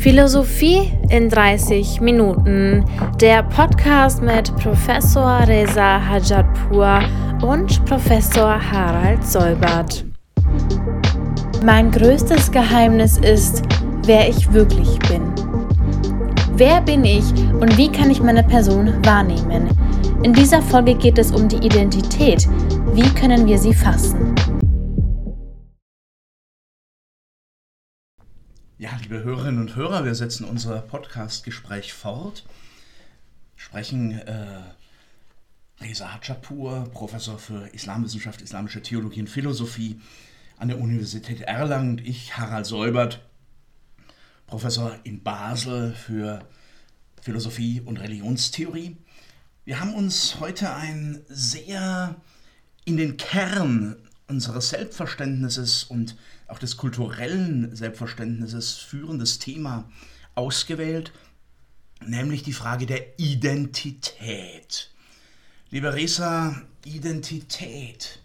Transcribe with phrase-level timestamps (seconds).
[0.00, 2.86] Philosophie in 30 Minuten.
[3.20, 7.02] Der Podcast mit Professor Reza Hajatpur
[7.42, 10.06] und Professor Harald Solbert.
[11.62, 13.60] Mein größtes Geheimnis ist,
[14.06, 15.34] wer ich wirklich bin.
[16.54, 17.24] Wer bin ich
[17.60, 19.68] und wie kann ich meine Person wahrnehmen?
[20.22, 22.48] In dieser Folge geht es um die Identität.
[22.94, 24.34] Wie können wir sie fassen?
[28.80, 32.46] Ja, liebe Hörerinnen und Hörer, wir setzen unser Podcast-Gespräch fort.
[33.54, 34.62] Sprechen äh,
[35.82, 40.00] Reza Hatschapur, Professor für Islamwissenschaft, Islamische Theologie und Philosophie
[40.56, 43.20] an der Universität Erlangen und ich, Harald Säubert,
[44.46, 46.48] Professor in Basel für
[47.20, 48.96] Philosophie und Religionstheorie.
[49.66, 52.16] Wir haben uns heute ein sehr
[52.86, 53.96] in den Kern
[54.30, 56.16] unseres Selbstverständnisses und
[56.46, 59.90] auch des kulturellen Selbstverständnisses führendes Thema
[60.34, 61.12] ausgewählt,
[62.04, 64.90] nämlich die Frage der Identität.
[65.70, 68.20] Lieber Resa, Identität,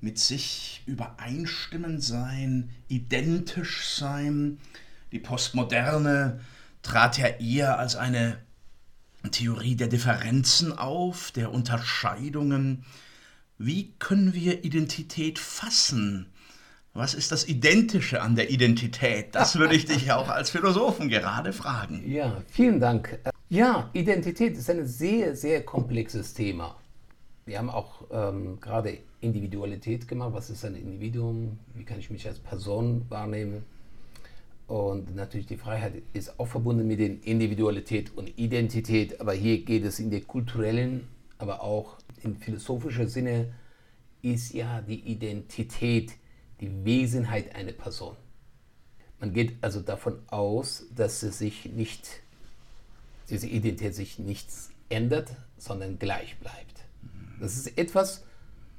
[0.00, 4.58] mit sich übereinstimmen sein, identisch sein.
[5.12, 6.40] Die Postmoderne
[6.82, 8.38] trat ja eher als eine
[9.30, 12.84] Theorie der Differenzen auf, der Unterscheidungen.
[13.58, 16.26] Wie können wir Identität fassen?
[16.92, 19.34] Was ist das Identische an der Identität?
[19.34, 22.02] Das würde ich dich auch als Philosophen gerade fragen.
[22.10, 23.18] Ja, vielen Dank.
[23.48, 26.76] Ja, Identität ist ein sehr, sehr komplexes Thema.
[27.46, 30.34] Wir haben auch ähm, gerade Individualität gemacht.
[30.34, 31.58] Was ist ein Individuum?
[31.74, 33.64] Wie kann ich mich als Person wahrnehmen?
[34.66, 39.20] Und natürlich die Freiheit ist auch verbunden mit der Individualität und Identität.
[39.20, 41.06] Aber hier geht es in der kulturellen,
[41.38, 41.96] aber auch
[42.26, 43.54] in philosophischer Sinne
[44.22, 46.12] ist ja die Identität
[46.60, 48.16] die Wesenheit einer Person.
[49.20, 52.08] Man geht also davon aus, dass sie sich nicht,
[53.30, 56.84] diese Identität sich nichts ändert, sondern gleich bleibt.
[57.40, 58.24] Das ist etwas,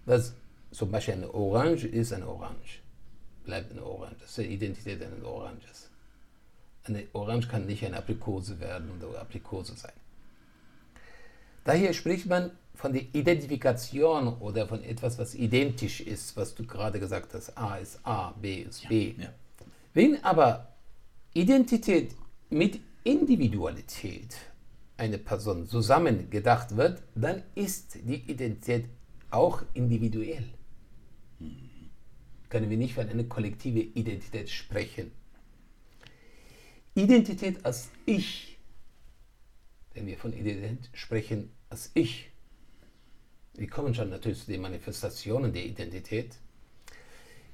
[0.06, 0.34] was
[0.72, 2.81] zum Beispiel eine Orange ist eine Orange.
[3.46, 4.18] Bleibt eine Orange.
[4.19, 5.90] Das ist die Identität eines Oranges.
[6.84, 9.94] Eine Orange kann nicht eine Aprikose werden oder Aprikose sein.
[11.63, 16.99] Daher spricht man von der Identifikation oder von etwas, was identisch ist, was du gerade
[16.99, 17.57] gesagt hast.
[17.57, 19.15] A ist A, B ist B.
[19.17, 19.33] Ja.
[19.93, 20.75] Wenn aber
[21.33, 22.15] Identität
[22.49, 24.38] mit Individualität
[24.95, 28.85] einer Person zusammen gedacht wird, dann ist die Identität
[29.31, 30.45] auch individuell.
[31.39, 31.69] Mhm.
[32.49, 35.11] Können wir nicht von einer kollektiven Identität sprechen.
[36.94, 38.57] Identität als Ich,
[39.94, 42.29] wenn wir von Identität sprechen als Ich,
[43.57, 46.35] wir kommen schon natürlich zu den Manifestationen der Identität,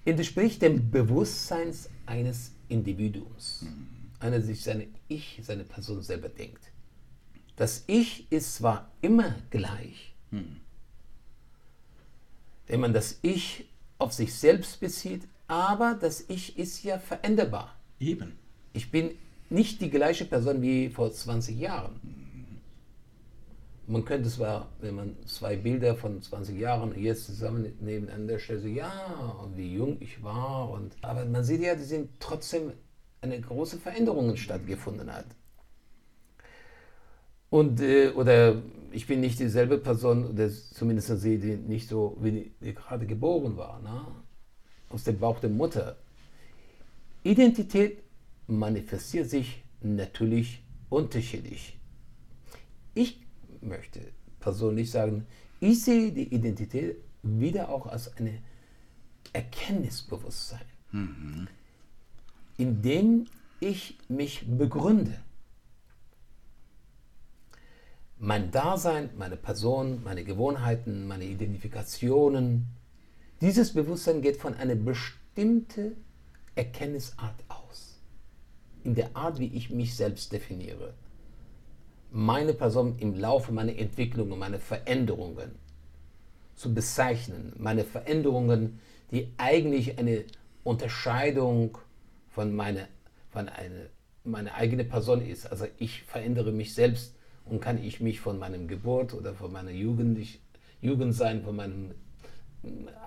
[0.05, 1.73] entspricht dem Bewusstsein
[2.05, 3.61] eines Individuums.
[3.61, 3.87] Mhm.
[4.19, 6.71] Einer, sich seine Ich, seine Person selber denkt.
[7.55, 10.57] Das Ich ist zwar immer gleich, mhm.
[12.67, 17.75] wenn man das Ich auf sich selbst bezieht, aber das Ich ist ja veränderbar.
[17.99, 18.33] Eben.
[18.73, 19.11] Ich bin
[19.49, 22.22] nicht die gleiche Person wie vor 20 Jahren.
[23.85, 28.67] Man könnte zwar, wenn man zwei Bilder von 20 Jahren jetzt zusammen nebeneinander stellt, so,
[28.67, 28.91] ja,
[29.43, 30.69] und wie jung ich war.
[30.69, 32.71] Und, aber man sieht ja, dass sind trotzdem
[33.21, 35.25] eine große Veränderung stattgefunden hat.
[37.49, 38.61] Und, äh, oder
[38.91, 43.57] ich bin nicht dieselbe Person, oder zumindest sehe ich nicht so, wie ich gerade geboren
[43.57, 44.05] war, ne?
[44.89, 45.97] aus dem Bauch der Mutter.
[47.23, 48.03] Identität
[48.47, 51.77] manifestiert sich natürlich unterschiedlich.
[52.93, 53.22] Ich
[53.63, 53.99] möchte
[54.39, 55.25] persönlich sagen,
[55.59, 58.43] ich sehe die Identität wieder auch als ein
[59.31, 61.47] Erkenntnisbewusstsein, mhm.
[62.57, 63.25] in dem
[63.59, 65.17] ich mich begründe.
[68.19, 72.67] Mein Dasein, meine Person, meine Gewohnheiten, meine Identifikationen,
[73.41, 75.97] dieses Bewusstsein geht von einer bestimmten
[76.55, 77.99] Erkenntnisart aus.
[78.83, 80.93] In der Art, wie ich mich selbst definiere
[82.13, 85.55] meine Person im Laufe meiner Entwicklung und meiner Veränderungen
[86.55, 87.53] zu bezeichnen.
[87.57, 88.79] Meine Veränderungen,
[89.11, 90.23] die eigentlich eine
[90.63, 91.79] Unterscheidung
[92.29, 92.87] von meiner,
[93.31, 93.89] von eine,
[94.23, 95.47] meine eigene Person ist.
[95.47, 97.15] Also ich verändere mich selbst
[97.45, 100.19] und kann ich mich von meinem Geburt oder von meiner Jugend,
[100.81, 101.91] Jugend sein, von meinem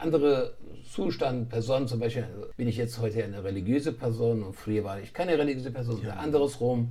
[0.00, 0.50] anderen
[0.93, 2.26] Zustand, Person zum Beispiel,
[2.56, 6.08] bin ich jetzt heute eine religiöse Person und früher war ich keine religiöse Person, ja.
[6.08, 6.88] oder andersrum.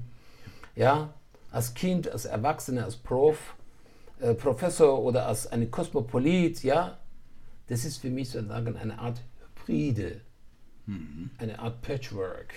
[0.75, 1.13] Ja,
[1.51, 3.55] als Kind, als Erwachsener, als Prof,
[4.19, 6.97] äh, Professor oder als ein Kosmopolit, ja,
[7.67, 9.21] das ist für mich sozusagen eine Art
[9.65, 10.21] Hybride,
[10.85, 11.31] mhm.
[11.37, 12.53] eine Art Patchwork.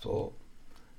[0.00, 0.34] So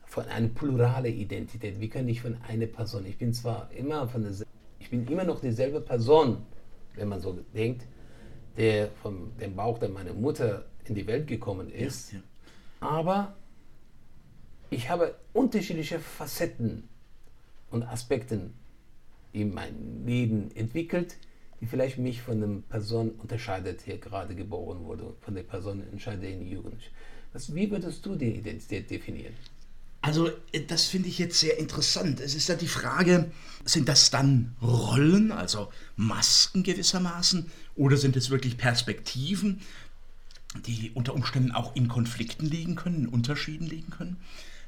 [0.06, 1.79] von einer pluralen Identität.
[1.79, 4.33] Wie kann ich von einer Person, ich bin zwar immer von der,
[4.79, 6.45] ich bin immer noch dieselbe Person,
[6.95, 7.85] wenn man so denkt,
[8.57, 12.88] der vom dem Bauch der meiner Mutter in die Welt gekommen ist, ja, ja.
[12.88, 13.35] aber
[14.71, 16.89] ich habe unterschiedliche Facetten
[17.71, 18.50] und Aspekte
[19.31, 21.18] in meinem Leben entwickelt,
[21.62, 26.24] die vielleicht mich von einer Person unterscheidet, die gerade geboren wurde, von der Person entscheidet
[26.24, 26.81] in Jugend.
[27.33, 29.33] Was, wie würdest du die Identität definieren?
[30.01, 32.21] Also, äh, das finde ich jetzt sehr interessant.
[32.21, 33.31] Es ist ja die Frage,
[33.66, 39.62] sind das dann Rollen, also Masken gewissermaßen, oder sind es wirklich Perspektiven,
[40.66, 44.18] die unter Umständen auch in Konflikten liegen können, in Unterschieden liegen können?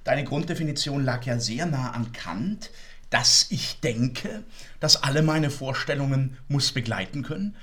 [0.04, 2.72] Deine Grunddefinition lag ja sehr nah an Kant,
[3.12, 4.44] dass ich denke,
[4.80, 7.56] dass alle meine Vorstellungen muss begleiten können.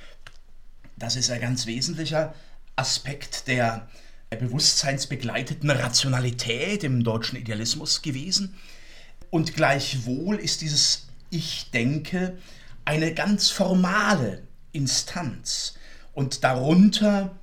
[0.96, 2.34] Das ist ein ganz wesentlicher
[2.76, 3.88] Aspekt der
[4.30, 8.54] bewusstseinsbegleiteten Rationalität im deutschen Idealismus gewesen.
[9.30, 12.38] Und gleichwohl ist dieses Ich denke
[12.84, 14.42] eine ganz formale
[14.72, 15.74] Instanz.
[16.12, 17.36] Und darunter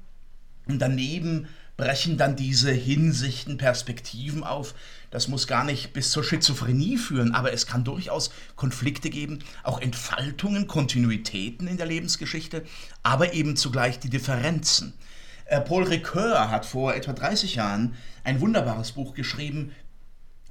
[0.67, 1.47] und daneben
[1.77, 4.75] brechen dann diese Hinsichten, Perspektiven auf.
[5.15, 9.79] Das muss gar nicht bis zur Schizophrenie führen, aber es kann durchaus Konflikte geben, auch
[9.79, 12.65] Entfaltungen, Kontinuitäten in der Lebensgeschichte,
[13.01, 14.91] aber eben zugleich die Differenzen.
[15.45, 17.95] Äh, Paul Ricoeur hat vor etwa 30 Jahren
[18.25, 19.71] ein wunderbares Buch geschrieben,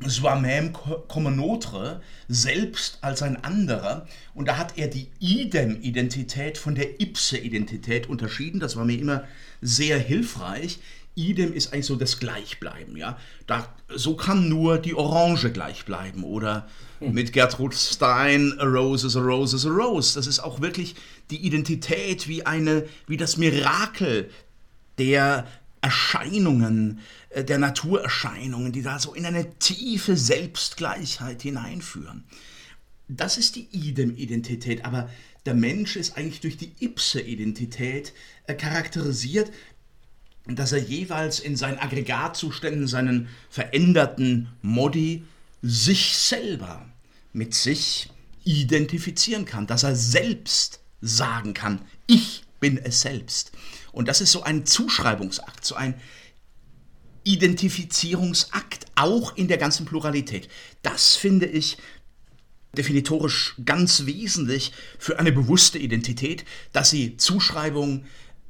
[0.04, 4.06] Un autre, selbst als ein anderer.
[4.34, 8.60] Und da hat er die Idem-Identität von der Ipse-Identität unterschieden.
[8.60, 9.24] Das war mir immer
[9.60, 10.78] sehr hilfreich.
[11.16, 13.16] Idem ist eigentlich so das Gleichbleiben, ja.
[13.46, 16.68] Da, so kann nur die Orange gleichbleiben oder
[17.00, 20.14] mit Gertrud Stein, a rose is a rose is a rose.
[20.14, 20.94] Das ist auch wirklich
[21.30, 24.30] die Identität wie eine, wie das Mirakel
[24.98, 25.46] der
[25.84, 32.24] Erscheinungen, äh, der Naturerscheinungen, die da so in eine tiefe Selbstgleichheit hineinführen.
[33.06, 35.10] Das ist die Idem-Identität, aber
[35.44, 38.14] der Mensch ist eigentlich durch die Ipse-Identität
[38.46, 39.52] äh, charakterisiert,
[40.46, 45.24] dass er jeweils in seinen Aggregatzuständen, seinen veränderten Modi,
[45.60, 46.86] sich selber
[47.34, 48.10] mit sich
[48.44, 53.52] identifizieren kann, dass er selbst sagen kann, ich bin es selbst.
[53.94, 55.94] Und das ist so ein Zuschreibungsakt, so ein
[57.22, 60.48] Identifizierungsakt, auch in der ganzen Pluralität.
[60.82, 61.78] Das finde ich
[62.76, 68.04] definitorisch ganz wesentlich für eine bewusste Identität, dass sie Zuschreibung,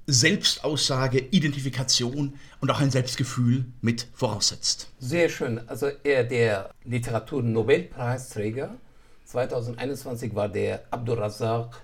[0.06, 4.88] Selbstaussage, Identifikation und auch ein Selbstgefühl mit voraussetzt.
[4.98, 5.60] Sehr schön.
[5.68, 8.76] Also er, der Literatur-Nobelpreisträger
[9.26, 11.82] 2021 war der Abdurrazak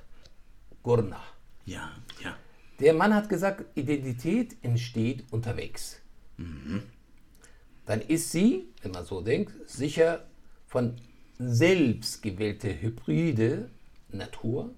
[0.83, 1.21] Gurna.
[1.67, 1.91] Ja, ja.
[2.81, 6.01] Der Mann hat gesagt, Identität entsteht unterwegs.
[6.39, 6.83] Mhm.
[7.87, 10.27] Dann ist sie, wenn man so denkt, sicher
[10.67, 10.97] von
[11.39, 13.71] selbstgewählter hybride
[14.11, 14.75] Natur,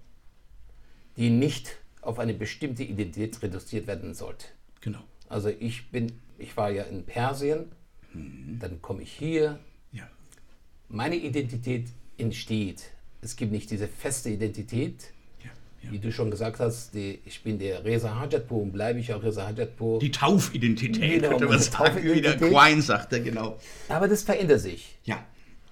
[1.16, 4.46] die nicht auf eine bestimmte Identität reduziert werden sollte.
[4.80, 5.00] Genau.
[5.28, 7.66] Also ich bin, ich war ja in Persien,
[8.12, 8.58] mhm.
[8.58, 9.60] dann komme ich hier.
[9.92, 10.08] Ja.
[10.88, 11.88] Meine Identität
[12.18, 12.90] entsteht.
[13.20, 15.12] Es gibt nicht diese feste Identität.
[15.90, 16.94] Wie du schon gesagt hast.
[16.94, 19.98] Die, ich bin der Reza Hajatpur und bleibe ich auch Reza Hajatpur.
[19.98, 23.58] Die Taufidentität, genau, könnte man sagen, wie der Quine sagte, genau.
[23.88, 24.96] Aber das verändert sich.
[25.04, 25.24] Ja.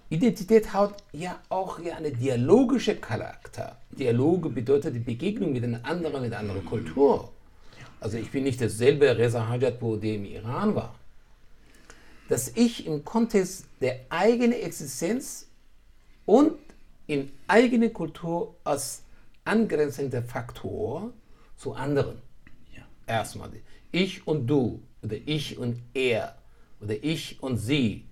[0.08, 3.76] Identität hat ja auch ja einen dialogischen Charakter.
[3.92, 7.30] Dialoge bedeutet die Begegnung mit einer anderen, mit einer anderen Kultur.
[8.00, 10.94] Also ich bin nicht dasselbe Reza Hajatpur, der im Iran war.
[12.28, 15.46] Dass ich im Kontext der eigenen Existenz
[16.26, 16.54] und
[17.06, 19.02] in eigene Kultur als
[19.44, 21.12] angrenzender Faktor
[21.56, 22.18] zu anderen.
[22.74, 22.82] Ja.
[23.06, 23.50] Erstmal
[23.92, 26.36] ich und du oder ich und er
[26.80, 28.10] oder ich und sie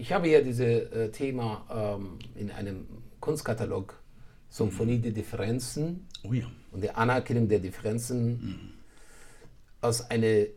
[0.00, 2.86] ich habe ja dieses äh, Thema ähm, in einem
[3.20, 4.00] Kunstkatalog
[4.48, 6.50] Symphonie der Differenzen oh ja.
[6.72, 8.70] und der Anerkennung der Differenzen mhm.
[9.82, 10.48] als eine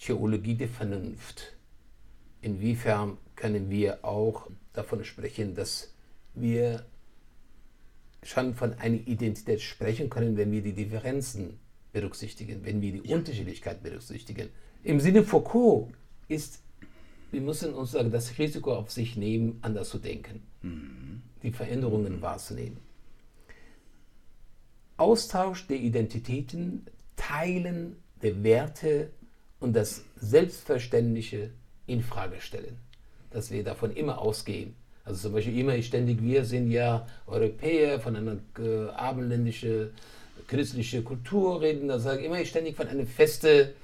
[0.00, 1.52] Theologie der Vernunft.
[2.40, 5.92] Inwiefern können wir auch davon sprechen, dass
[6.34, 6.86] wir
[8.26, 11.58] schon von einer Identität sprechen können, wenn wir die Differenzen
[11.92, 13.12] berücksichtigen, wenn wir die.
[13.12, 14.50] Unterschiedlichkeit berücksichtigen.
[14.82, 15.88] Im Sinne Foucault
[16.28, 16.62] ist
[17.30, 21.22] wir müssen uns das Risiko auf sich nehmen, anders zu denken, mhm.
[21.42, 22.78] die Veränderungen wahrzunehmen.
[24.96, 29.10] Austausch der Identitäten, Teilen der Werte
[29.60, 31.50] und das Selbstverständliche
[31.86, 32.78] in Frage stellen.
[33.30, 34.74] Dass wir davon immer ausgehen.
[35.06, 39.90] Also zum Beispiel immer ständig, wir sind ja Europäer von einer äh, abendländischen
[40.48, 43.74] christliche Kultur reden, da sagen immer ständig von einer feste,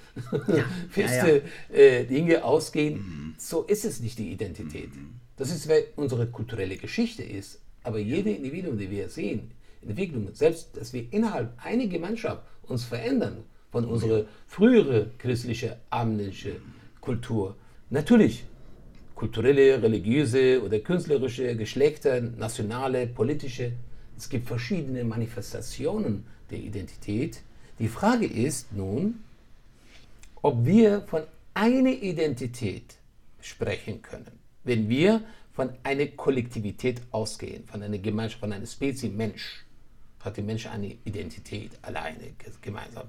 [0.49, 0.64] ja.
[0.91, 1.79] feste ja, ja.
[1.79, 2.95] Äh, Dinge ausgehen.
[2.95, 3.35] Mhm.
[3.38, 4.95] So ist es nicht die Identität.
[4.95, 5.14] Mhm.
[5.37, 7.61] Das ist, wer unsere kulturelle Geschichte ist.
[7.85, 13.45] Aber jede Individuum, die wir sehen, Entwicklung, selbst dass wir innerhalb einer Gemeinschaft uns verändern
[13.71, 16.57] von unserer früheren christlichen, abendlichen
[17.00, 17.57] Kultur.
[17.91, 18.45] Natürlich,
[19.23, 23.71] kulturelle, religiöse oder künstlerische, Geschlechter, nationale, politische.
[24.19, 27.41] Es gibt verschiedene Manifestationen der Identität.
[27.79, 29.23] Die Frage ist nun,
[30.43, 31.23] ob wir von
[31.55, 32.97] einer Identität
[33.41, 39.64] sprechen können, wenn wir von einer Kollektivität ausgehen, von einer Gemeinschaft, von einer Spezies Mensch,
[40.19, 43.07] hat der Mensch eine Identität alleine gemeinsam.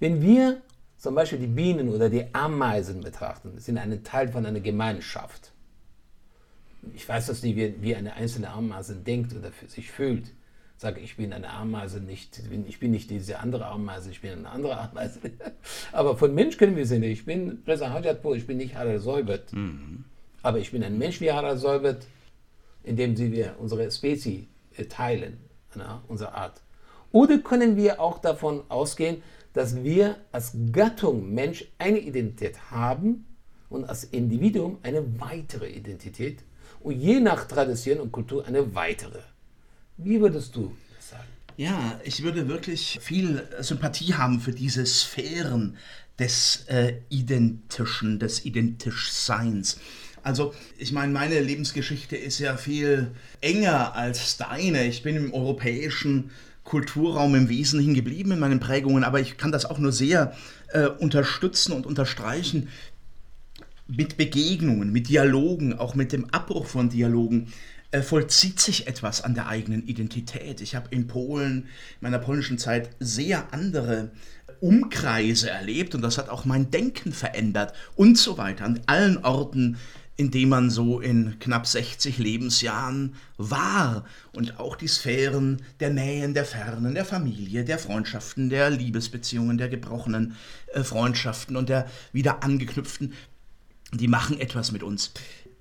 [0.00, 0.62] Wenn wir
[1.04, 5.52] zum Beispiel die Bienen oder die Ameisen betrachten, sind ein Teil von einer Gemeinschaft.
[6.94, 10.32] Ich weiß das nicht, wie, wie eine einzelne Ameise denkt oder für sich fühlt.
[10.78, 14.48] Sage, ich bin eine Ameise, nicht, ich bin nicht diese andere Ameise, ich bin eine
[14.48, 15.20] andere Ameise.
[15.92, 19.52] Aber von Mensch können wir sehen, ich bin Reza Hajatpur, ich bin nicht Harald Säubert.
[19.52, 20.06] Mhm.
[20.40, 22.06] Aber ich bin ein Mensch wie Harald Säubert,
[22.82, 24.46] indem wir unsere Spezies
[24.88, 25.36] teilen,
[26.08, 26.62] unsere Art.
[27.12, 29.22] Oder können wir auch davon ausgehen,
[29.54, 33.24] dass wir als Gattung Mensch eine Identität haben
[33.70, 36.40] und als Individuum eine weitere Identität
[36.80, 39.20] und je nach Tradition und Kultur eine weitere.
[39.96, 41.28] Wie würdest du das sagen?
[41.56, 45.76] Ja, ich würde wirklich viel Sympathie haben für diese Sphären
[46.18, 49.78] des äh, Identischen, des Identischseins.
[50.22, 54.86] Also, ich meine, meine Lebensgeschichte ist ja viel enger als deine.
[54.86, 56.30] Ich bin im europäischen
[56.64, 60.34] Kulturraum im Wesentlichen geblieben in meinen Prägungen, aber ich kann das auch nur sehr
[60.68, 62.68] äh, unterstützen und unterstreichen
[63.86, 67.52] mit Begegnungen, mit Dialogen, auch mit dem Abbruch von Dialogen
[67.90, 70.60] äh, vollzieht sich etwas an der eigenen Identität.
[70.60, 71.66] Ich habe in Polen, in
[72.00, 74.10] meiner polnischen Zeit, sehr andere
[74.60, 78.64] Umkreise erlebt und das hat auch mein Denken verändert und so weiter.
[78.64, 79.76] An allen Orten
[80.16, 86.34] in dem man so in knapp 60 Lebensjahren war und auch die Sphären der Nähen,
[86.34, 90.36] der Fernen, der Familie, der Freundschaften, der Liebesbeziehungen, der gebrochenen
[90.72, 93.12] äh, Freundschaften und der wieder angeknüpften,
[93.92, 95.12] die machen etwas mit uns.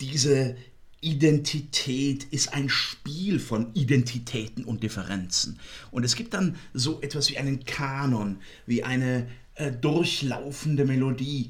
[0.02, 0.56] Diese
[1.02, 5.60] Identität ist ein Spiel von Identitäten und Differenzen.
[5.92, 11.50] Und es gibt dann so etwas wie einen Kanon, wie eine äh, durchlaufende Melodie,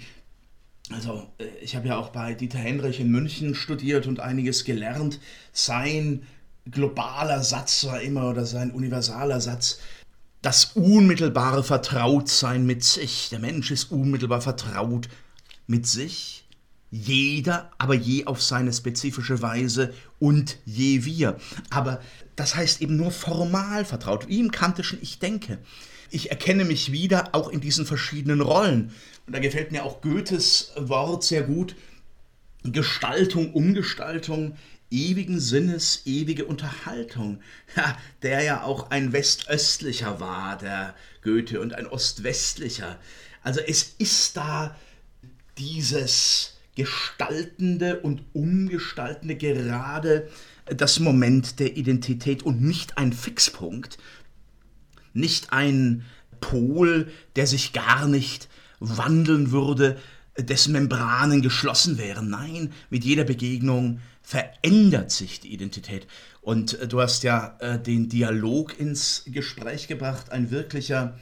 [0.94, 5.20] also äh, ich habe ja auch bei Dieter Henrich in München studiert und einiges gelernt.
[5.52, 6.24] Sein
[6.70, 9.80] globaler Satz war immer oder sein universaler Satz,
[10.42, 13.30] das unmittelbare Vertrautsein mit sich.
[13.30, 15.10] Der Mensch ist unmittelbar vertraut
[15.68, 16.46] mit sich,
[16.92, 21.38] jeder, aber je auf seine spezifische Weise und je wir.
[21.70, 22.02] Aber
[22.36, 25.60] das heißt eben nur formal vertraut, wie im kantischen Ich denke.
[26.14, 28.92] Ich erkenne mich wieder auch in diesen verschiedenen Rollen.
[29.26, 31.76] Und da gefällt mir auch Goethes Wort sehr gut.
[32.62, 34.56] Gestaltung, Umgestaltung,
[34.92, 37.40] ewigen Sinnes, ewige Unterhaltung.
[37.76, 40.94] Ja, der ja auch ein westöstlicher war, der
[41.24, 43.00] Goethe, und ein ostwestlicher.
[43.42, 44.76] Also es ist da
[45.58, 50.30] dieses gestaltende und umgestaltende gerade
[50.66, 53.98] das Moment der Identität und nicht ein Fixpunkt,
[55.14, 56.06] nicht ein
[56.42, 59.98] Pol, der sich gar nicht wandeln würde,
[60.38, 62.30] dessen Membranen geschlossen wären.
[62.30, 66.08] Nein, mit jeder Begegnung verändert sich die Identität.
[66.42, 71.18] Und äh, du hast ja äh, den Dialog ins Gespräch gebracht, ein wirklicher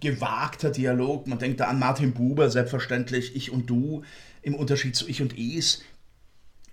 [0.00, 1.26] gewagter Dialog.
[1.26, 4.02] Man denkt da an Martin Buber, selbstverständlich, ich und du,
[4.42, 5.82] im Unterschied zu ich und es,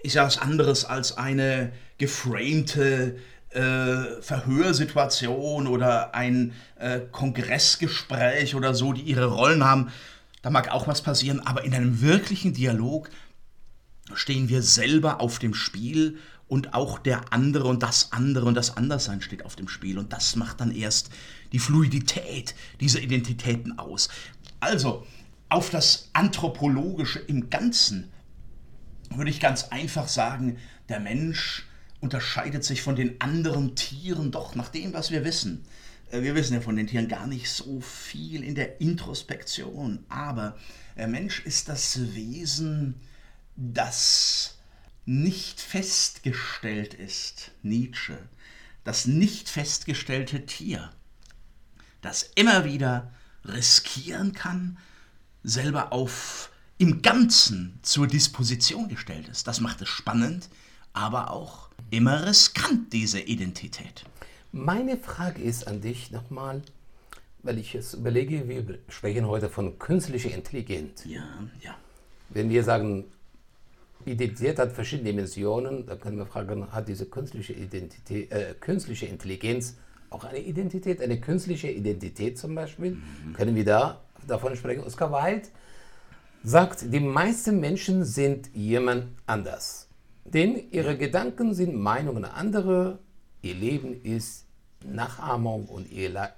[0.04, 3.18] ist ja was anderes als eine geframte
[3.50, 9.92] äh, Verhörsituation oder ein äh, Kongressgespräch oder so, die ihre Rollen haben,
[10.42, 13.10] da mag auch was passieren, aber in einem wirklichen Dialog
[14.14, 18.78] stehen wir selber auf dem Spiel und auch der andere und das andere und das
[18.78, 21.10] Anderssein steht auf dem Spiel und das macht dann erst
[21.52, 24.10] die Fluidität dieser Identitäten aus.
[24.60, 25.06] Also,
[25.50, 28.12] auf das Anthropologische im Ganzen
[29.10, 30.58] würde ich ganz einfach sagen,
[30.90, 31.66] der Mensch
[32.00, 35.66] unterscheidet sich von den anderen Tieren doch nach dem, was wir wissen.
[36.12, 40.58] Äh, wir wissen ja von den Tieren gar nicht so viel in der Introspektion, aber
[40.96, 42.96] der Mensch ist das Wesen,
[43.56, 44.58] das
[45.06, 48.18] nicht festgestellt ist, Nietzsche,
[48.84, 50.92] das nicht festgestellte Tier,
[52.02, 53.14] das immer wieder
[53.46, 54.78] riskieren kann,
[55.44, 59.48] selber auf im Ganzen zur Disposition gestellt ist.
[59.48, 60.50] Das macht es spannend,
[60.94, 64.06] aber auch immer riskant, diese Identität.
[64.52, 66.62] Meine Frage ist an dich nochmal,
[67.44, 71.06] weil ich es überlege, wir sprechen heute von künstlicher Intelligenz.
[71.06, 71.24] Ja,
[71.62, 71.76] ja.
[72.30, 73.06] Wenn wir sagen,
[74.06, 79.78] Identität hat verschiedene Dimensionen, dann können wir fragen, hat diese künstliche, Identität, äh, künstliche Intelligenz
[80.10, 82.92] auch eine Identität, eine künstliche Identität zum Beispiel?
[82.92, 83.34] Mhm.
[83.34, 84.84] Können wir da davon sprechen?
[84.84, 85.50] Oscar Wilde
[86.44, 89.87] sagt, die meisten Menschen sind jemand anders.
[90.34, 90.98] Denn ihre.
[90.98, 93.00] Gedanken sind Meinungen anderer,
[93.42, 94.46] ihr Leben ist
[94.86, 96.30] Nachahmung und ihr, Le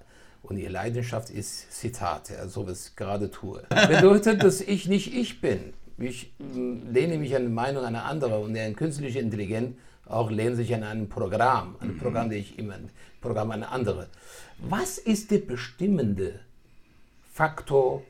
[0.44, 3.64] und ihre Leidenschaft ist Zitate, also was ich gerade tue.
[3.70, 5.74] Bedeutet, dass ich nicht ich bin.
[5.98, 10.56] Ich mm, lehne mich an die Meinung einer anderen und der künstliche Intelligenz auch lehnt
[10.56, 11.98] sich an ein Programm, ein.
[11.98, 12.80] Programm, das ich immer,
[13.22, 14.08] Programm eine andere.
[14.58, 16.40] Was ist der bestimmende
[17.32, 18.04] Faktor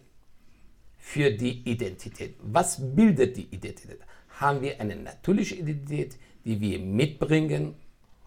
[0.98, 2.36] für die Identität?
[2.42, 4.00] Was bildet die Identität?
[4.40, 7.76] Haben wir eine natürliche Identität, die wir mitbringen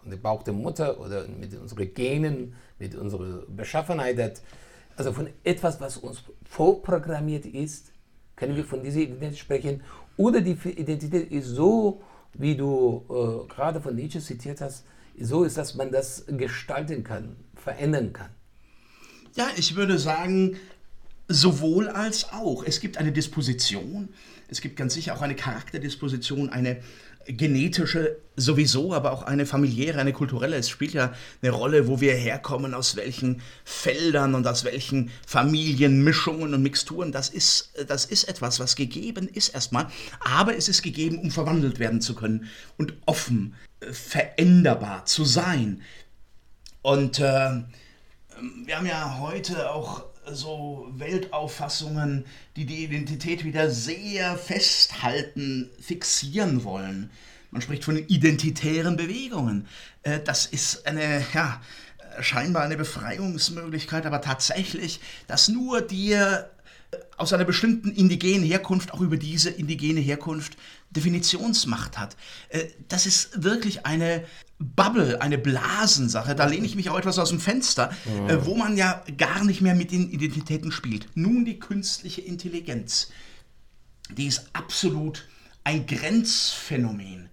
[0.03, 4.41] und der Bauch der Mutter oder mit unseren Genen, mit unserer Beschaffenheit,
[4.95, 7.91] also von etwas, was uns vorprogrammiert ist,
[8.35, 9.81] können wir von dieser Identität sprechen.
[10.17, 12.01] Oder die Identität ist so,
[12.33, 14.85] wie du äh, gerade von Nietzsche zitiert hast,
[15.19, 18.29] so ist, dass man das gestalten kann, verändern kann.
[19.35, 20.57] Ja, ich würde sagen,
[21.27, 22.63] sowohl als auch.
[22.63, 24.09] Es gibt eine Disposition,
[24.49, 26.81] es gibt ganz sicher auch eine Charakterdisposition, eine
[27.25, 30.57] genetische sowieso, aber auch eine familiäre, eine kulturelle.
[30.57, 36.53] Es spielt ja eine Rolle, wo wir herkommen, aus welchen Feldern und aus welchen Familienmischungen
[36.53, 37.11] und Mixturen.
[37.11, 39.87] Das ist, das ist etwas, was gegeben ist erstmal,
[40.19, 45.81] aber es ist gegeben, um verwandelt werden zu können und offen, äh, veränderbar zu sein.
[46.81, 47.63] Und äh,
[48.65, 52.25] wir haben ja heute auch so Weltauffassungen,
[52.55, 57.09] die die Identität wieder sehr festhalten, fixieren wollen.
[57.51, 59.67] Man spricht von identitären Bewegungen.
[60.03, 61.61] Äh, das ist eine, ja,
[62.19, 66.49] scheinbar eine Befreiungsmöglichkeit, aber tatsächlich, dass nur dir
[67.17, 70.57] aus einer bestimmten indigenen Herkunft auch über diese indigene Herkunft
[70.91, 72.15] Definitionsmacht hat.
[72.49, 74.23] Äh, das ist wirklich eine
[74.59, 76.35] Bubble, eine Blasensache.
[76.35, 78.45] Da lehne ich mich auch etwas aus dem Fenster, mhm.
[78.45, 81.07] wo man ja gar nicht mehr mit den Identitäten spielt.
[81.15, 83.09] Nun die künstliche Intelligenz.
[84.09, 85.27] Die ist absolut
[85.63, 87.29] ein Grenzphänomen.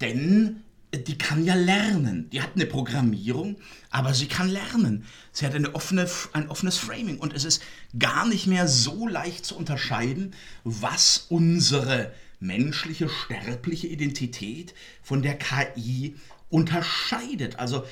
[0.00, 0.62] Denn
[0.94, 2.28] die kann ja lernen.
[2.30, 3.56] Die hat eine Programmierung,
[3.92, 5.04] aber sie kann lernen.
[5.32, 7.62] Sie hat eine offene, ein offenes Framing und es ist
[7.98, 16.16] gar nicht mehr so leicht zu unterscheiden, was unsere menschliche, sterbliche Identität von der KI
[16.48, 17.58] unterscheidet.
[17.58, 17.84] Also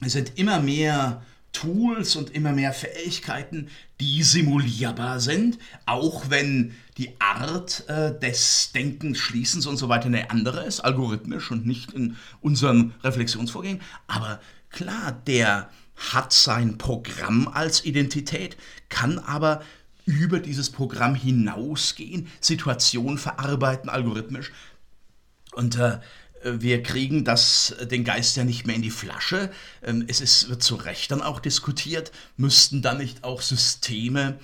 [0.00, 1.22] es sind immer mehr
[1.52, 3.68] Tools und immer mehr Fähigkeiten,
[4.00, 10.30] die simulierbar sind, auch wenn die Art äh, des Denkens, Schließens und so weiter eine
[10.30, 13.80] andere ist, algorithmisch und nicht in unserem Reflexionsvorgehen.
[14.06, 18.56] Aber klar, der hat sein Programm als Identität,
[18.88, 19.62] kann aber
[20.06, 24.52] über dieses Programm hinausgehen, Situationen verarbeiten algorithmisch.
[25.52, 25.98] Und äh,
[26.42, 29.50] wir kriegen das, äh, den Geist ja nicht mehr in die Flasche.
[29.82, 34.38] Ähm, es ist, wird zu Recht dann auch diskutiert, müssten dann nicht auch Systeme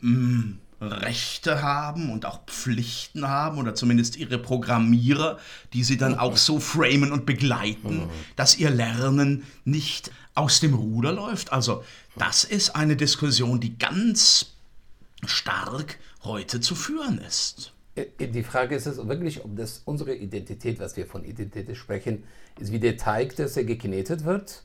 [0.00, 5.38] mh, hm, Rechte haben und auch Pflichten haben oder zumindest ihre Programmierer,
[5.72, 11.12] die sie dann auch so framen und begleiten, dass ihr Lernen nicht aus dem Ruder
[11.12, 11.52] läuft.
[11.52, 11.82] Also
[12.16, 14.52] das ist eine Diskussion, die ganz
[15.26, 17.72] stark heute zu führen ist.
[17.96, 22.22] Äh, die Frage ist es wirklich, ob das unsere Identität, was wir von Identität sprechen,
[22.60, 24.62] ist wie der Teig, dass er geknetet wird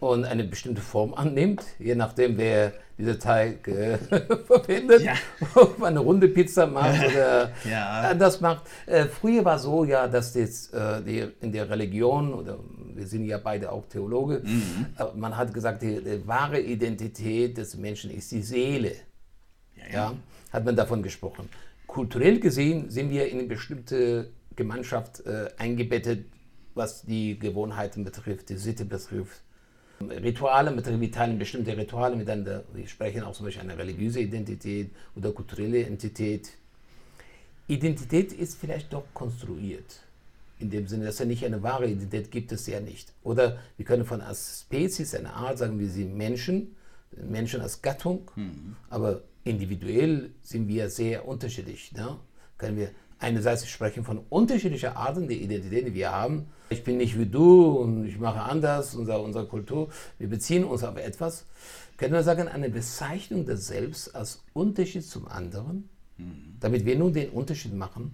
[0.00, 3.98] und eine bestimmte Form annimmt, je nachdem, wer diesen Teig äh,
[4.46, 5.14] verwendet, ja.
[5.54, 8.14] ob man eine runde Pizza macht oder ja.
[8.14, 8.64] das macht.
[8.86, 12.58] Äh, früher war so ja, dass das, äh, die, in der Religion, oder
[12.94, 14.86] wir sind ja beide auch Theologe, mhm.
[14.98, 18.92] Äh, man hat gesagt, die, die, wahre Identität des Menschen ist die Seele.
[19.76, 20.12] Ja, ja.
[20.52, 21.48] hat man davon gesprochen
[21.94, 26.26] kulturell gesehen sind wir in eine bestimmte Gemeinschaft äh, eingebettet,
[26.74, 29.43] was die Gewohnheiten betrifft, die Sitte betrifft.
[30.10, 32.64] Rituale, mit wir teilen bestimmte Rituale miteinander.
[32.72, 36.50] Wir sprechen auch zum Beispiel eine religiöse Identität oder kulturelle Identität.
[37.66, 40.00] Identität ist vielleicht doch konstruiert.
[40.58, 43.12] In dem Sinne, dass es ja nicht eine wahre Identität gibt es ja nicht.
[43.22, 46.74] Oder wir können von als Spezies, eine Art sagen, wir sind Menschen,
[47.16, 48.76] Menschen als Gattung, mhm.
[48.90, 51.92] aber individuell sind wir sehr unterschiedlich.
[51.92, 52.16] Ne?
[52.58, 52.90] Können wir
[53.24, 56.46] einerseits sprechen von unterschiedlichen Arten der Identität, die wir haben.
[56.68, 59.88] Ich bin nicht wie du und ich mache anders, unsere, unsere Kultur.
[60.18, 61.46] Wir beziehen uns auf etwas.
[61.96, 66.56] Können wir sagen, eine Bezeichnung des Selbst als Unterschied zum anderen, mhm.
[66.60, 68.12] damit wir nun den Unterschied machen.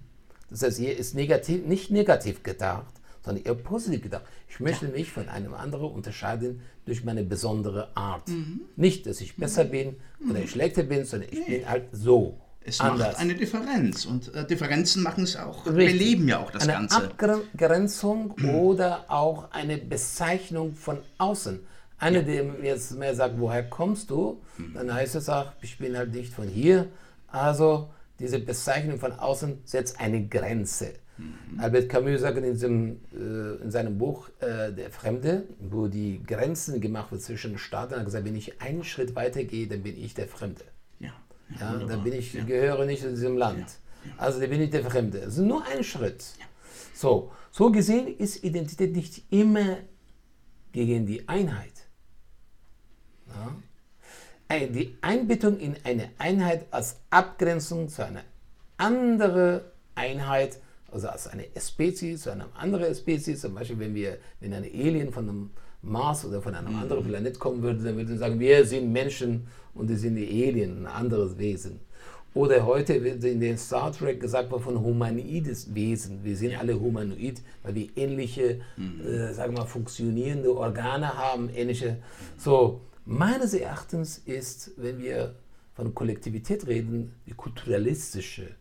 [0.51, 2.93] Das heißt, hier ist negativ, nicht negativ gedacht,
[3.25, 4.25] sondern eher positiv gedacht.
[4.49, 4.93] Ich möchte Ja.
[4.93, 8.29] mich von einem anderen unterscheiden durch meine besondere Art.
[8.77, 9.97] Nicht, dass ich besser bin
[10.29, 12.39] oder ich schlechter bin, sondern ich bin halt so.
[12.63, 13.09] Es anders.
[13.09, 15.99] macht eine Differenz und äh, Differenzen machen es auch, Richtig.
[15.99, 16.97] beleben ja auch das eine Ganze.
[16.97, 21.61] Abgrenzung oder auch eine Bezeichnung von außen.
[21.99, 24.75] Einer, der mir jetzt mehr sagt, woher kommst du, Mhm.
[24.75, 26.87] dann heißt es auch, ich bin halt nicht von hier.
[27.29, 30.93] Also diese Bezeichnung von außen setzt eine Grenze.
[31.19, 31.61] Mhm.
[31.61, 36.81] Albert Camus sagt in, diesem, äh, in seinem Buch äh, Der Fremde, wo die Grenzen
[36.81, 40.13] gemacht wird zwischen Staaten, hat gesagt, wenn ich einen Schritt weiter gehe, dann bin ich
[40.15, 40.65] der Fremde.
[41.59, 43.67] Ja, dann bin ich, gehöre nicht zu diesem Land.
[44.17, 45.19] Also dann bin ich der Fremde.
[45.19, 46.25] Es ist nur ein Schritt.
[46.95, 49.79] So, so gesehen ist Identität nicht immer
[50.73, 51.73] gegen die Einheit.
[53.29, 53.57] Ja?
[54.67, 58.23] Die Einbettung in eine Einheit als Abgrenzung zu einer
[58.79, 59.61] anderen
[59.95, 60.59] Einheit,
[60.91, 65.13] also als eine Spezies zu einer anderen Spezies, zum Beispiel wenn wir, wenn ein Alien
[65.13, 65.51] von einem
[65.83, 69.47] Mars oder von einem anderen Planet kommen würde, dann würden wir sagen, wir sind Menschen
[69.75, 71.81] und die sind die Alien, ein anderes Wesen.
[72.33, 76.23] Oder heute wird in den Star Trek gesagt von humanoides Wesen.
[76.23, 81.97] Wir sind alle humanoid, weil wir ähnliche, äh, sagen wir mal, funktionierende Organe haben, ähnliche.
[82.37, 85.35] So, meines Erachtens ist, wenn wir
[85.75, 88.55] von Kollektivität reden, die kulturalistische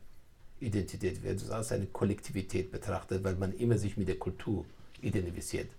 [0.59, 4.65] Identität wird als eine Kollektivität betrachtet, weil man immer sich mit der Kultur
[5.01, 5.69] identifiziert.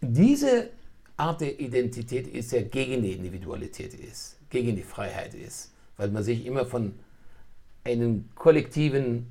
[0.00, 0.70] Diese
[1.16, 6.22] Art der Identität ist ja gegen die Individualität ist, gegen die Freiheit ist, weil man
[6.22, 6.92] sich immer von
[7.84, 9.26] einen kollektiven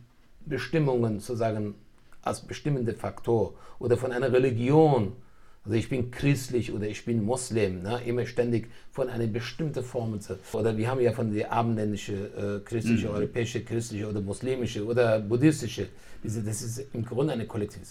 [0.45, 1.75] Bestimmungen sozusagen
[2.21, 5.13] als bestimmender Faktor oder von einer Religion,
[5.63, 10.19] also ich bin christlich oder ich bin Moslem, ne, immer ständig von einer bestimmten Form
[10.19, 10.38] zu.
[10.53, 15.88] Oder wir haben ja von der abendländische, äh, christliche, europäische, christliche oder muslimische oder buddhistische,
[16.23, 17.86] das ist im Grunde eine Kollektive.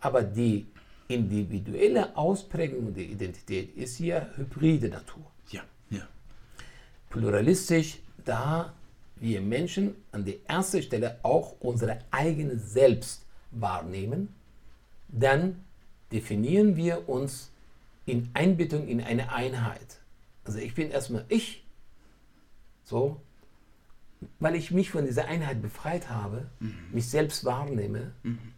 [0.00, 0.66] Aber die
[1.08, 6.02] individuelle Ausprägung der Identität ist ja hybride Natur Ja, ja.
[7.10, 8.72] pluralistisch, da
[9.16, 14.34] wir Menschen an der ersten Stelle auch unsere eigene Selbst wahrnehmen,
[15.08, 15.64] dann
[16.12, 17.50] definieren wir uns
[18.06, 20.00] in Einbettung in eine Einheit.
[20.44, 21.64] Also ich bin erstmal ich,
[22.84, 23.20] so,
[24.40, 26.50] weil ich mich von dieser Einheit befreit habe,
[26.92, 28.12] mich selbst wahrnehme.
[28.22, 28.53] Ich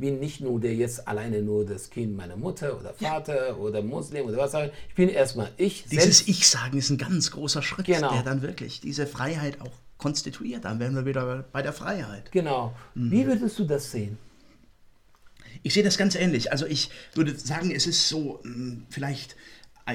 [0.00, 4.26] bin nicht nur der jetzt alleine nur das Kind meiner Mutter oder Vater oder Muslim
[4.26, 4.72] oder was auch immer.
[4.88, 8.12] Ich bin erstmal ich Dieses Ich-Sagen ist ein ganz großer Schritt, Genau.
[8.12, 10.64] der dann wirklich diese Freiheit auch konstituiert.
[10.64, 12.32] Dann wären wir wieder bei der Freiheit.
[12.32, 12.74] Genau.
[12.94, 14.18] Wie würdest du das sehen?
[15.62, 16.52] Ich sehe das ganz ähnlich.
[16.52, 19.36] Also ich würde sagen, es ist so mh, vielleicht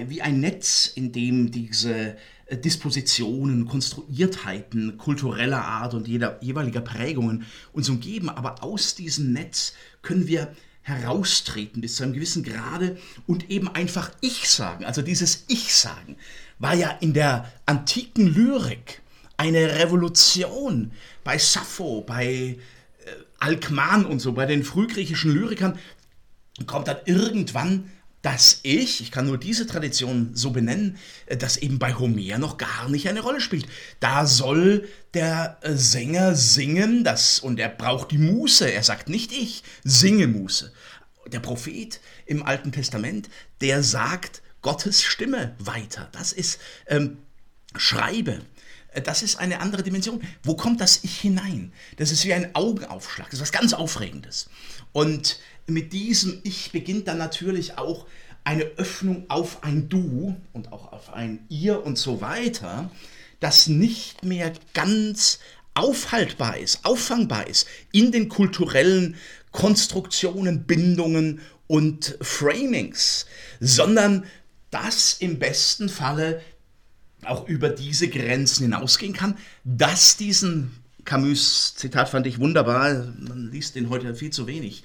[0.08, 2.18] wie ein Netz, in dem diese
[2.52, 8.30] Dispositionen, Konstruiertheiten kultureller Art und jeder, jeweiliger Prägungen uns umgeben.
[8.30, 14.12] Aber aus diesem Netz können wir heraustreten bis zu einem gewissen Grade und eben einfach
[14.22, 14.86] Ich sagen.
[14.86, 16.16] Also dieses Ich sagen
[16.60, 19.02] war ja in der antiken Lyrik
[19.38, 20.92] eine Revolution
[21.24, 22.58] bei Sappho, bei
[23.40, 25.78] Alkman und so, bei den frühgriechischen Lyrikern,
[26.68, 27.92] kommt dann irgendwann
[28.26, 32.58] das Ich, ich kann nur diese Tradition so benennen, äh, das eben bei Homer noch
[32.58, 33.68] gar nicht eine Rolle spielt.
[34.00, 39.32] Da soll der äh, Sänger singen, das, und er braucht die Muße, er sagt nicht
[39.32, 40.74] ich, singe Muße.
[41.28, 43.30] Der Prophet im Alten Testament,
[43.62, 46.10] der sagt Gottes Stimme weiter.
[46.12, 47.20] Das ist ähm,
[47.80, 48.42] Schreibe.
[48.92, 50.22] Äh, Das ist eine andere Dimension.
[50.44, 51.72] Wo kommt das Ich hinein?
[51.98, 53.30] Das ist wie ein Augenaufschlag.
[53.30, 54.50] Das ist was ganz Aufregendes.
[54.92, 58.06] Und mit diesem Ich beginnt dann natürlich auch
[58.44, 62.92] eine Öffnung auf ein Du und auch auf ein Ihr und so weiter,
[63.40, 65.40] das nicht mehr ganz
[65.74, 69.16] aufhaltbar ist, auffangbar ist in den kulturellen
[69.52, 73.26] Konstruktionen, Bindungen und Framings,
[73.60, 74.26] sondern
[74.70, 76.42] das im besten Falle
[77.28, 80.72] auch über diese Grenzen hinausgehen kann, dass diesen
[81.06, 84.84] Camus-Zitat fand ich wunderbar, man liest den heute viel zu wenig,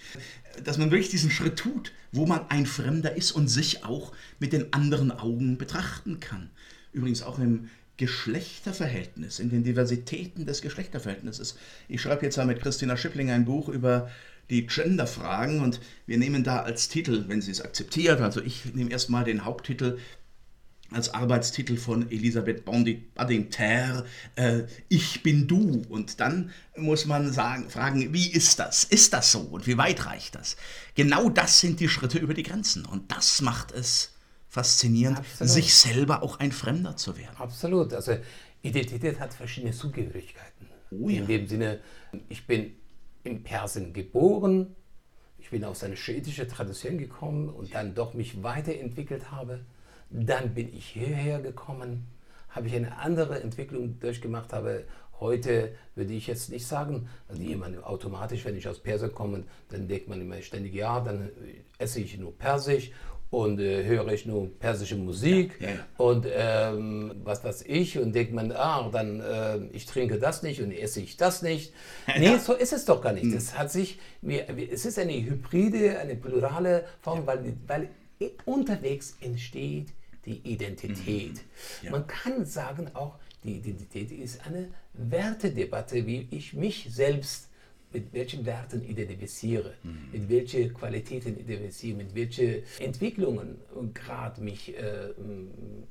[0.64, 4.52] dass man wirklich diesen Schritt tut, wo man ein Fremder ist und sich auch mit
[4.52, 6.50] den anderen Augen betrachten kann.
[6.92, 11.56] Übrigens auch im Geschlechterverhältnis, in den Diversitäten des Geschlechterverhältnisses.
[11.88, 14.10] Ich schreibe jetzt mal mit Christina Schippling ein Buch über
[14.48, 18.90] die Genderfragen und wir nehmen da als Titel, wenn sie es akzeptiert, also ich nehme
[18.90, 19.98] erstmal den Haupttitel
[20.92, 24.04] als Arbeitstitel von Elisabeth Badinter,
[24.36, 25.82] äh, Ich bin du.
[25.88, 28.84] Und dann muss man sagen, fragen, wie ist das?
[28.84, 29.40] Ist das so?
[29.40, 30.56] Und wie weit reicht das?
[30.94, 32.84] Genau das sind die Schritte über die Grenzen.
[32.84, 34.14] Und das macht es
[34.48, 35.52] faszinierend, Absolut.
[35.52, 37.36] sich selber auch ein Fremder zu werden.
[37.36, 37.94] Absolut.
[37.94, 38.16] Also
[38.62, 40.66] Identität hat verschiedene Zugehörigkeiten.
[40.90, 41.20] Oh ja.
[41.20, 41.80] In dem Sinne,
[42.28, 42.74] ich bin
[43.22, 44.74] in Persien geboren,
[45.38, 49.64] ich bin aus einer schiitischen Tradition gekommen und dann doch mich weiterentwickelt habe.
[50.10, 52.06] Dann bin ich hierher gekommen,
[52.48, 54.84] habe ich eine andere Entwicklung durchgemacht, habe
[55.20, 59.86] heute würde ich jetzt nicht sagen, also jemand automatisch, wenn ich aus Persien komme, dann
[59.86, 61.30] denkt man immer ständig, ja, dann
[61.78, 62.90] esse ich nur Persisch
[63.30, 65.80] und äh, höre ich nur persische Musik ja, ja, ja.
[65.98, 70.60] und ähm, was weiß ich und denkt man, ah, dann äh, ich trinke das nicht
[70.60, 71.72] und esse ich das nicht.
[72.18, 73.32] Nee, so ist es doch gar nicht.
[73.32, 77.88] Das hat sich, es ist eine hybride, eine plurale Form, weil, weil
[78.44, 79.86] unterwegs entsteht
[80.26, 81.40] die Identität.
[81.82, 81.90] Mhm.
[81.90, 87.48] Man kann sagen auch, die Identität ist eine Wertedebatte, wie ich mich selbst
[87.92, 90.08] mit welchen Werten identifiziere, mhm.
[90.12, 93.58] mit welchen Qualitäten identifiziere, mit welchen Entwicklungen
[93.94, 95.08] gerade mich äh,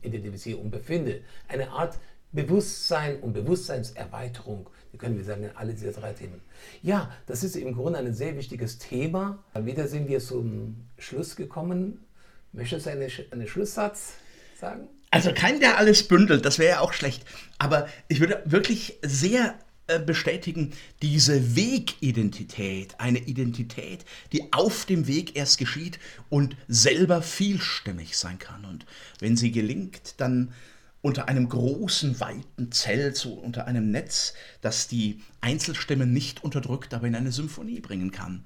[0.02, 1.22] identifiziere und befinde.
[1.48, 2.00] Eine Art
[2.32, 6.42] Bewusstsein und Bewusstseinserweiterung, wie können wir sagen, alle diese drei Themen.
[6.84, 9.44] Ja, das ist im Grunde ein sehr wichtiges Thema.
[9.56, 12.06] Wieder sind wir zum Schluss gekommen.
[12.52, 14.14] Möchtest du einen, einen Schlusssatz
[14.60, 14.90] sagen?
[15.12, 17.26] Also kein, der alles bündelt, das wäre ja auch schlecht.
[17.58, 19.58] Aber ich würde wirklich sehr
[19.88, 28.16] äh, bestätigen, diese Wegidentität, eine Identität, die auf dem Weg erst geschieht und selber vielstimmig
[28.16, 28.66] sein kann.
[28.66, 28.86] Und
[29.20, 30.54] wenn sie gelingt, dann
[31.02, 37.08] unter einem großen, weiten Zelt, so unter einem Netz, das die Einzelstimmen nicht unterdrückt, aber
[37.08, 38.46] in eine Symphonie bringen kann.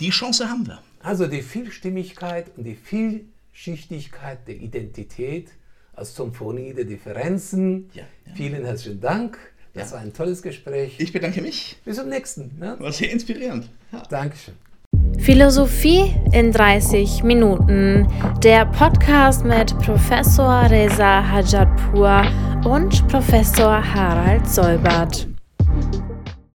[0.00, 0.82] Die Chance haben wir.
[1.02, 2.74] Also die Vielstimmigkeit und die
[3.60, 5.50] Vielschichtigkeit der Identität
[5.92, 7.90] als Symphonie der Differenzen.
[7.92, 8.34] Ja, ja.
[8.34, 9.36] Vielen herzlichen Dank.
[9.74, 9.96] Das ja.
[9.96, 10.94] war ein tolles Gespräch.
[10.98, 11.76] Ich bedanke mich.
[11.84, 12.58] Bis zum nächsten.
[12.58, 12.76] Ne?
[12.78, 13.68] War sehr inspirierend.
[13.92, 14.02] Ja.
[14.08, 14.54] Dankeschön.
[15.18, 18.08] Philosophie in 30 Minuten.
[18.42, 22.24] Der Podcast mit Professor Reza Hajatpur
[22.64, 25.28] und Professor Harald Solbert.